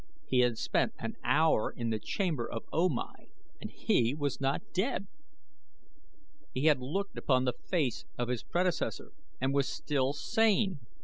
[0.25, 3.27] He had spent an hour in the chamber of O Mai
[3.61, 5.05] and he was not dead!
[6.51, 10.79] He had looked upon the face of his predecessor and was still sane!